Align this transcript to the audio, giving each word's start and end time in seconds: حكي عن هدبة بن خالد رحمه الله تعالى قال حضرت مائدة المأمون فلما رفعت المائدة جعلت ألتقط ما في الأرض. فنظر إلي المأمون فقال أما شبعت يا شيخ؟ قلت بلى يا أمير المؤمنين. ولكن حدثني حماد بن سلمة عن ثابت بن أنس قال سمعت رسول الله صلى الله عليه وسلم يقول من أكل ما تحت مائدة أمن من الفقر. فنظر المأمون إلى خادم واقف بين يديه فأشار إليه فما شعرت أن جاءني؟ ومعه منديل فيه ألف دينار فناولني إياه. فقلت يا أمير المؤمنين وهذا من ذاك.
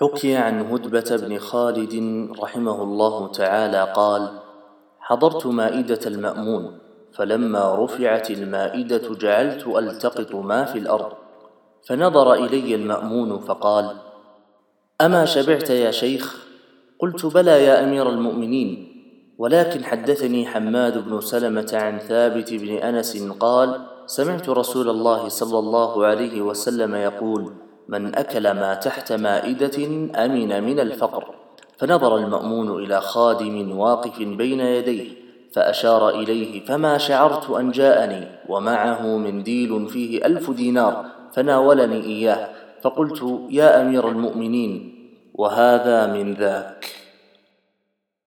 حكي 0.00 0.36
عن 0.36 0.60
هدبة 0.60 1.16
بن 1.16 1.38
خالد 1.38 1.94
رحمه 2.40 2.82
الله 2.82 3.28
تعالى 3.28 3.92
قال 3.96 4.28
حضرت 5.00 5.46
مائدة 5.46 6.00
المأمون 6.06 6.78
فلما 7.12 7.84
رفعت 7.84 8.30
المائدة 8.30 9.14
جعلت 9.14 9.66
ألتقط 9.66 10.34
ما 10.34 10.64
في 10.64 10.78
الأرض. 10.78 11.12
فنظر 11.88 12.34
إلي 12.34 12.74
المأمون 12.74 13.38
فقال 13.38 13.96
أما 15.00 15.24
شبعت 15.24 15.70
يا 15.70 15.90
شيخ؟ 15.90 16.46
قلت 17.00 17.26
بلى 17.26 17.64
يا 17.64 17.84
أمير 17.84 18.08
المؤمنين. 18.08 18.88
ولكن 19.38 19.84
حدثني 19.84 20.46
حماد 20.46 21.08
بن 21.08 21.20
سلمة 21.20 21.70
عن 21.72 21.98
ثابت 21.98 22.54
بن 22.54 22.68
أنس 22.68 23.32
قال 23.40 23.80
سمعت 24.06 24.48
رسول 24.48 24.90
الله 24.90 25.28
صلى 25.28 25.58
الله 25.58 26.06
عليه 26.06 26.42
وسلم 26.42 26.94
يقول 26.94 27.52
من 27.88 28.14
أكل 28.14 28.50
ما 28.50 28.74
تحت 28.74 29.12
مائدة 29.12 29.86
أمن 30.24 30.64
من 30.64 30.80
الفقر. 30.80 31.34
فنظر 31.78 32.16
المأمون 32.16 32.84
إلى 32.84 33.00
خادم 33.00 33.78
واقف 33.78 34.18
بين 34.22 34.60
يديه 34.60 35.10
فأشار 35.52 36.08
إليه 36.08 36.64
فما 36.64 36.98
شعرت 36.98 37.50
أن 37.50 37.70
جاءني؟ 37.70 38.28
ومعه 38.48 39.16
منديل 39.16 39.88
فيه 39.88 40.26
ألف 40.26 40.50
دينار 40.50 41.04
فناولني 41.32 42.04
إياه. 42.04 42.48
فقلت 42.82 43.46
يا 43.50 43.82
أمير 43.82 44.08
المؤمنين 44.08 44.94
وهذا 45.34 46.06
من 46.06 46.34
ذاك. 46.34 46.91